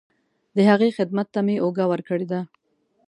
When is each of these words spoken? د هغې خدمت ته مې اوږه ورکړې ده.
د 0.55 0.57
هغې 0.69 0.89
خدمت 0.97 1.27
ته 1.33 1.39
مې 1.45 1.55
اوږه 1.63 1.85
ورکړې 1.91 2.25
ده. 2.31 2.41